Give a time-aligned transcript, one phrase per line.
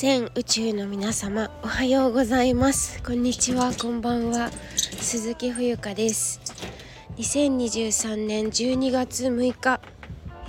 [0.00, 3.02] 全宇宙の皆様おはようございます。
[3.02, 4.50] こんにちはこんばんは。
[4.74, 6.40] 鈴木冬香です。
[7.18, 9.78] 2023年12月6日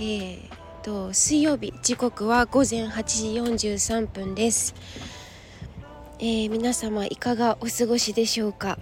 [0.00, 0.40] ー、
[0.82, 4.74] と水曜日時刻は午前8時43分です、
[6.18, 8.78] えー、皆様いかがお過ごしでしょうか？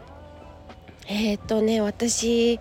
[1.09, 2.61] えっ、ー、とね私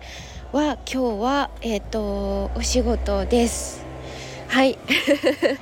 [0.50, 3.86] は今日はえっ、とお仕事です。
[4.48, 4.76] はい。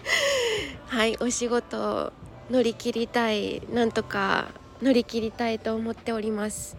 [0.89, 2.15] はいお仕事
[2.51, 4.48] 乗り切りたいなんとか
[4.80, 6.77] 乗り切りたいと思っております。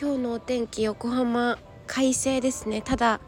[0.00, 2.82] 今日のお天気横浜快晴ですね。
[2.82, 3.20] ただ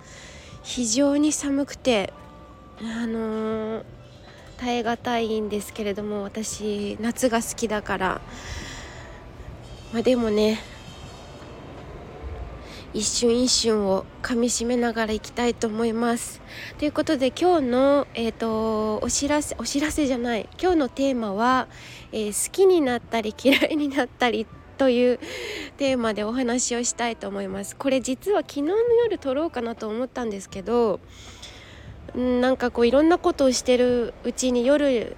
[0.63, 2.13] 非常に寒くて
[2.81, 3.85] あのー、
[4.59, 8.21] 耐え難いんですけれども私夏が好きだから。
[9.93, 10.59] まあでもね
[12.95, 16.41] 一瞬一瞬をかみしめながらいきたいと思います。
[16.79, 21.69] ということで今日の、えーと、お知らせお知らせじゃない今日のテーマは、
[22.13, 24.47] えー、好きになったり嫌いになったり
[24.79, 25.21] という
[25.77, 27.77] テーマでお話をしたいと思います。
[27.77, 31.01] これ実は昨日の夜撮ろうかなと思ったんですけど
[32.15, 35.15] なんかこういろんなことをしてるうちに夜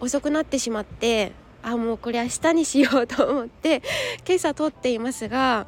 [0.00, 3.82] 遅くなってしまってあもうこれ明日にしようと思って
[4.26, 5.66] 今朝撮っていますが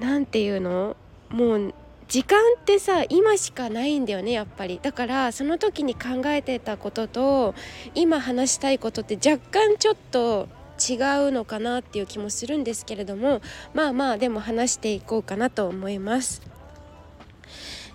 [0.00, 0.96] 何て言うの？
[1.30, 1.74] もう
[2.06, 4.78] 時間ってさ今しかないんだよねやっぱり。
[4.82, 7.54] だからその時に考えてたことと
[7.94, 10.94] 今話したいことって若干ちょっと違
[11.28, 13.40] うのかなっていう気もするんですけれども
[13.72, 16.42] まあまあでも話していこうかなと思います。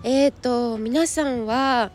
[0.03, 1.91] えーと皆さんは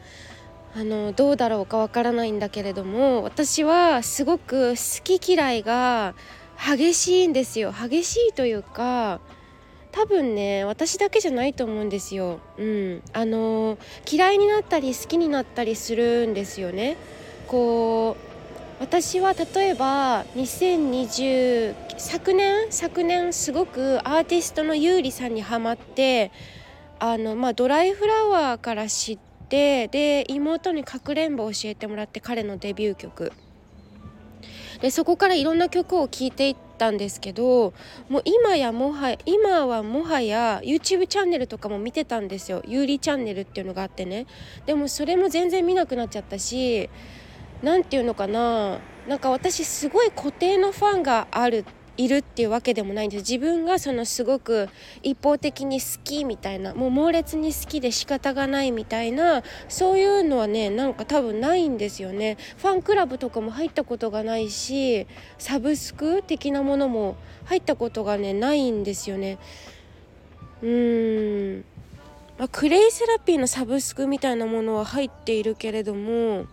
[0.76, 6.14] あのどうだろうかわからないんだけれども私はすごく好き嫌いが
[6.58, 7.72] 激しいんですよ。
[7.72, 9.20] 激しいというか
[9.94, 12.40] 多分ね私だけじゃないと思うんですよ。
[12.58, 13.78] うん、あの
[14.10, 16.96] 嫌いになったり好きになったりするんですよね。
[17.46, 26.32] こう私は例えば2020昨年昨年すごくアーティストの優里さんにハマって
[26.98, 29.18] あの、まあ、ドライフラワーから知っ
[29.48, 33.32] てで妹にかくれんぼを教えてもらって彼のデビュー曲
[34.80, 37.72] でそこからいろんな曲を聴いていったんですけど
[38.08, 42.62] もう今やもはや今はもはや YouTube チャンネルとかも見てたんですよ。
[42.66, 44.26] 有利チャンネルっていうのがあってね。
[44.66, 46.90] でもそれも全然見なくなっちゃったし
[47.62, 48.78] 何て言うのかな。
[49.08, 51.64] なんか私すごい固定のファンがある
[51.96, 53.20] いるっていうわけでもないんです。
[53.20, 54.68] 自分がそのすごく
[55.02, 62.36] 一方的に好きみたいなもう猛烈に好きで仕方がないみたいなそういうのはねなんか多分ないんですよね。
[62.56, 65.06] ファンクラブとかも入ったことがないし
[65.38, 69.38] サブスク的なものも入ったことがねないんですよね。
[70.62, 71.64] うーん、
[72.38, 76.46] まあ、クレイセラピーのサブスクみたいなものは入っているけれども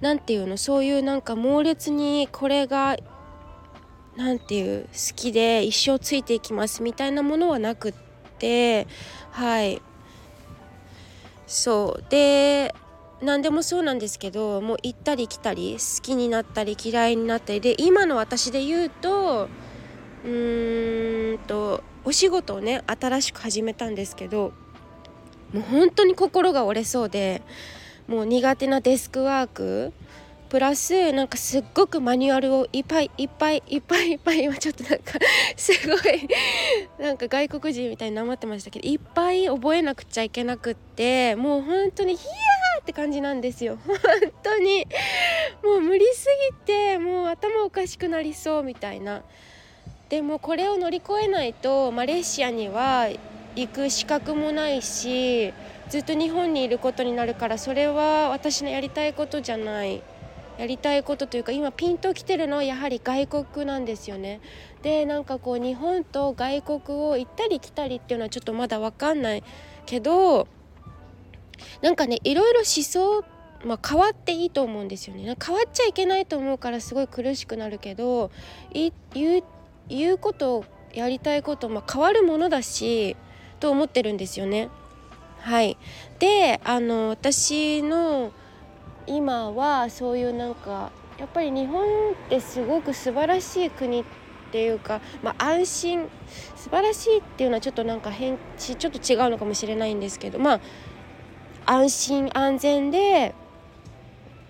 [0.00, 2.96] 何て言うのそういうなんか猛烈にこれが
[4.16, 7.94] 何て言う好きで一生ついていきますみたいなものはなくっ
[8.38, 8.86] て
[9.30, 9.80] はい。
[11.46, 12.04] そう。
[12.10, 12.74] で
[13.22, 19.48] 何でもそうなんですけどもう行ったり来たり好きになったり嫌いになったりで今の私で言うと
[20.24, 24.52] うーんとお仕事をね新しく始めたんですけど
[25.52, 27.42] もう本当に心が折れそうで
[28.08, 29.92] もう苦手なデスクワーク
[30.52, 35.18] プラスなんかすっごくマニュアルをいっぱいいっぱいいっぱいいっぱい今ちょっとなんか
[35.56, 36.28] すごい
[36.98, 43.78] なんか外国人みたいになまってましたけどいっぱい覚えなくちゃいけなくってもう本当にヒヤーって感じなんですよ。
[43.88, 43.96] 本
[44.42, 44.86] 当に。
[45.64, 49.22] もう無理すぎてもう頭おかしくなりそうみたいな。
[50.10, 53.08] でもこれを乗り越えないとマレーシアには
[53.56, 55.54] 行く資格もないし
[55.88, 60.02] ずっと日本にいることになるからそれは私のやりたいことじゃない。
[60.62, 64.40] やりたいことというか今ピンときてるのはやはり外国なんですよね。
[64.82, 69.42] でなんかこう日本と外国を行ったり来たりっていうのはちょっとまだ分かんない
[69.86, 70.46] けど
[71.80, 73.24] なんかねいろいろ思想
[73.64, 78.32] まあ、変わっていいと思うんですよね変わっちゃいけないと思うからすごい苦しくなるけど
[78.72, 83.16] 言うことやりたいこと、まあ、変わるものだし
[83.60, 84.68] と思ってるんですよね。
[85.38, 85.76] はい
[86.18, 88.32] であの私の
[89.06, 94.04] 今はそういうなんかやっぱり日本ってすごく素晴らしい国っ
[94.52, 96.08] ていうか、まあ、安心
[96.56, 100.60] 素晴らしいっていうのはちょっとなんか変ちょっと違うのかもしれないんですけどまあ
[101.66, 103.34] 安心安全で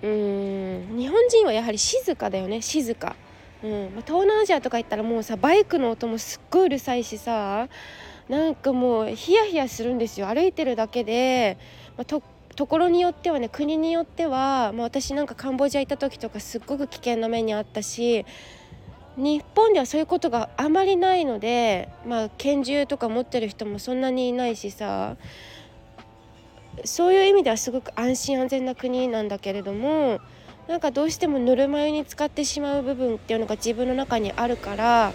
[0.03, 3.15] うん日本人はやはり静かだよね静か。
[3.63, 7.69] うんまあ、東南アジアとか行ったらもうさバイクの音もすっごいうるさいしさ
[8.29, 11.59] なんかもうヒヤヒヤするんですよ歩いてるだけで、
[11.97, 12.23] まあ、と
[12.55, 18.27] ところによってはね国によっては、まあ、私なんかカンボジア行った時とかすっごく危険な目にあったし
[19.17, 25.17] 日本ではそういうことがあまりないので、まあ、拳銃とか持ってる人もそんなにいないしさ
[26.85, 30.21] そういう意味ではすごく安心安全な国なんだけれども
[30.69, 35.13] なんかどうしてもぬるま湯に使ってしまう部分っていうのが自分の中にあるから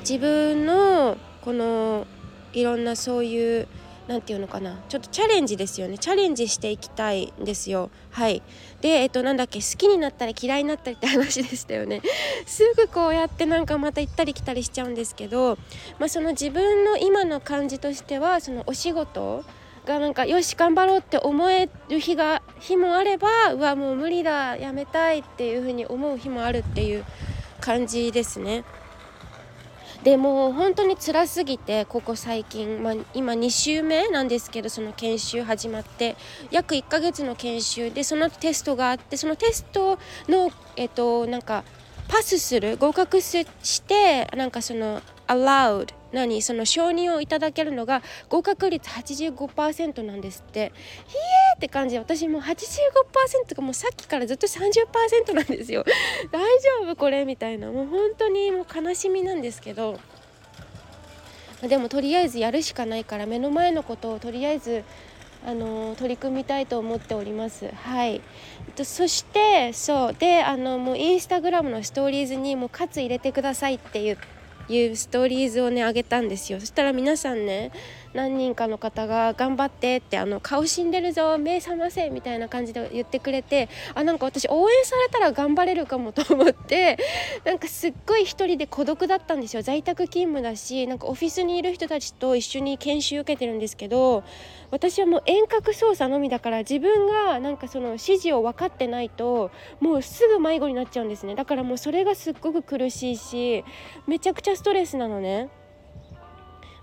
[0.00, 2.06] 自分のこの
[2.52, 3.68] いろんなそういう
[4.08, 4.78] 何て言うのかな。
[4.88, 5.96] ちょっとチャレンジですよね。
[5.96, 7.90] チャレンジしていきたいんですよ。
[8.10, 8.42] はい。
[8.80, 9.60] でえっとなんだっけ。
[9.60, 12.02] 好きになったり嫌いになったりって話でしたよね。
[12.46, 15.56] すぐこうやってなんかまた行ったり来たりしちゃうんですけど
[15.98, 19.44] まあその自分の今の感じとしてはそのお仕事
[19.86, 27.04] がなんかよし頑張ろうって思える日が日もあればうわもう無理だやめたいっていう風に思う日もあるっていう
[27.60, 28.64] 感じですね。
[30.02, 36.16] でも本当に辛すぎてここ最近、まあ、今2週目なんですけどその研修始まって
[36.50, 41.62] 約1ヶ月の研修でそのテストがあってそのテストのえっとなんか
[42.08, 43.44] パスする合格し
[43.82, 50.72] てなんかその allowed 何その承認をいただけるのが合格率85%なんですって
[51.06, 55.84] ひえーって感じで私もう85%がもうさっきからずっと30%なんですよ
[56.30, 59.98] 大丈夫これみたいなもう本当にもう悲しみなんですけど
[61.62, 64.84] でもとりあえずやるしかないから目の前のことをとりあえず
[65.44, 67.68] あの取り組みたいと思っております。
[67.68, 68.20] はい。
[68.84, 74.41] そしてそうであのもうインスタグラムのストーリーズにもうカツ入れてくださいって言って。
[74.72, 76.60] いうストーリーズをねあげたんですよ。
[76.60, 77.70] そしたら皆さんね
[78.14, 86.98] 何人かの方が「頑張って」ってあの「顔死んでるぞ目覚ませ」みたいな感じで言ってくれてあなんか私応援されたら頑張れるかもと思って
[87.44, 89.62] なんかすっごい一人で孤独だったんですよ。
[89.62, 94.24] 在宅勤務だしなんかオフィスにいる人たちと一緒に研修受けてるんですけど
[94.70, 99.50] 私はもう遠隔操作のみだから自分がなんかその指示を分かってないと
[99.80, 101.34] もうすぐ迷子になっちゃうんですね。
[101.34, 103.64] だからもうそれがすっごく苦しいし
[104.06, 105.48] めちゃくちゃストレスなのね。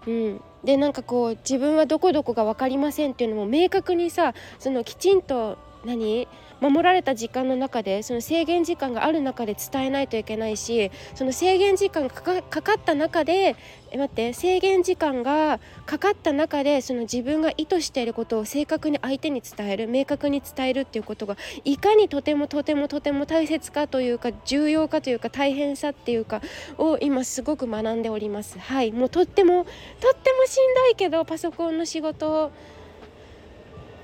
[0.08, 6.28] うん、でなんかこう自分はどこどこが分かりませんっていうのも明確にさそのきちんと何？
[6.62, 13.56] 守られた時間の中でその制限時間がある中で伝えないといけないしその制限時間がかかった中で
[13.92, 26.42] え待って制限時間がかかった中でその自分が意図していることを正確に相手に伝える明確に伝えるっていうことがいかにとてもとてもとても大切かというか重要かというか大変さっていうか
[26.78, 28.60] を今すごく学んでおります。
[28.60, 32.52] はいもうとってもとってもしんどいけどパソコンの仕事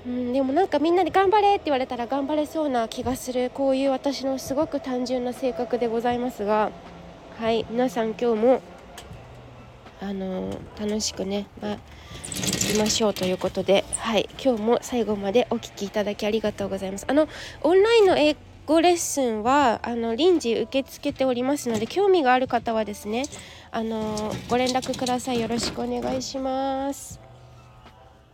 [0.06, 6.70] うん、でもなんかみんなで頑張れって言われたら頑張れそうな気がするこういう私のすごく単純な性格でございますが
[7.38, 8.62] はい皆さん今日も
[10.00, 11.78] あのー、楽しくね、まあ、い
[12.74, 17.06] きましょうということで、はい、今日も最後までお聴きいただきありがとうございます。
[17.08, 17.28] あの
[17.62, 18.36] オンラインの英
[18.66, 23.24] 語レッスンはあの臨時受け付けておりますので興味がある方はですね
[23.70, 27.25] あのご連絡くださいよろしくお願いします。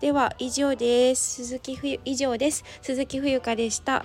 [0.03, 1.45] では以上です。
[1.45, 2.65] 鈴木冬以上です。
[2.83, 4.05] 鈴木冬香でした。